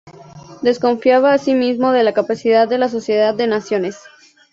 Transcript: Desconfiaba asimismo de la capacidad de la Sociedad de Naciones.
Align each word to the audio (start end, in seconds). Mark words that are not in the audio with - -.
Desconfiaba 0.63 1.31
asimismo 1.31 1.91
de 1.91 2.03
la 2.03 2.11
capacidad 2.15 2.67
de 2.67 2.79
la 2.79 2.89
Sociedad 2.89 3.35
de 3.35 3.45
Naciones. 3.45 3.99